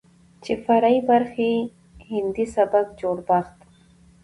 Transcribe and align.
چې 0.43 0.53
فرعي 0.63 0.99
برخې 1.09 1.49
يې 1.55 1.61
هندي 2.09 2.45
سبک 2.55 2.85
جوړښت، 2.99 3.57